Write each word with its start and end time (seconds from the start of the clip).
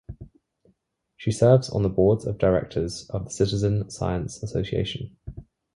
She 1.15 1.31
serves 1.31 1.69
on 1.69 1.83
the 1.83 1.89
Boards 1.89 2.25
of 2.25 2.39
Directors 2.39 3.07
of 3.11 3.25
the 3.25 3.29
Citizen 3.29 3.91
Science 3.91 4.41
Association. 4.41 5.15